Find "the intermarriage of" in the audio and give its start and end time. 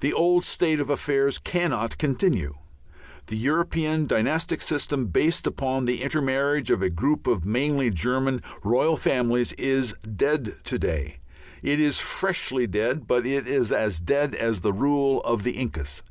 5.84-6.82